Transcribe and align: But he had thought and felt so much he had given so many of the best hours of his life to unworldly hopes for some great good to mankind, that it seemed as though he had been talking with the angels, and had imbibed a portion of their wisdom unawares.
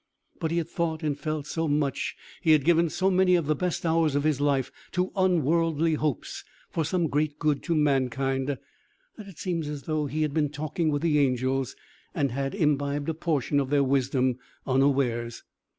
But 0.39 0.49
he 0.49 0.57
had 0.57 0.67
thought 0.67 1.03
and 1.03 1.15
felt 1.15 1.45
so 1.45 1.67
much 1.67 2.15
he 2.41 2.53
had 2.53 2.65
given 2.65 2.89
so 2.89 3.11
many 3.11 3.35
of 3.35 3.45
the 3.45 3.53
best 3.53 3.85
hours 3.85 4.15
of 4.15 4.23
his 4.23 4.41
life 4.41 4.71
to 4.93 5.11
unworldly 5.15 5.93
hopes 5.93 6.43
for 6.71 6.83
some 6.83 7.05
great 7.05 7.37
good 7.37 7.61
to 7.61 7.75
mankind, 7.75 8.47
that 9.17 9.27
it 9.27 9.37
seemed 9.37 9.67
as 9.67 9.83
though 9.83 10.07
he 10.07 10.23
had 10.23 10.33
been 10.33 10.49
talking 10.49 10.89
with 10.89 11.03
the 11.03 11.19
angels, 11.19 11.75
and 12.15 12.31
had 12.31 12.55
imbibed 12.55 13.09
a 13.09 13.13
portion 13.13 13.59
of 13.59 13.69
their 13.69 13.83
wisdom 13.83 14.39
unawares. 14.65 15.43